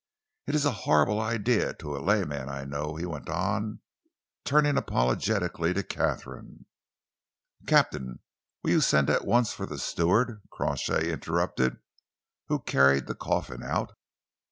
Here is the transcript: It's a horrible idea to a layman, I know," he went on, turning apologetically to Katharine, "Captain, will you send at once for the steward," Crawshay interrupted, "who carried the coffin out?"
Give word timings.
It's 0.47 0.65
a 0.65 0.71
horrible 0.89 1.21
idea 1.21 1.75
to 1.75 1.95
a 1.95 2.01
layman, 2.01 2.49
I 2.49 2.65
know," 2.65 2.95
he 2.95 3.05
went 3.05 3.29
on, 3.29 3.81
turning 4.43 4.75
apologetically 4.75 5.75
to 5.75 5.83
Katharine, 5.83 6.65
"Captain, 7.67 8.17
will 8.63 8.71
you 8.71 8.81
send 8.81 9.11
at 9.11 9.25
once 9.27 9.53
for 9.53 9.67
the 9.67 9.77
steward," 9.77 10.41
Crawshay 10.49 11.13
interrupted, 11.13 11.77
"who 12.47 12.61
carried 12.63 13.05
the 13.05 13.13
coffin 13.13 13.61
out?" 13.61 13.93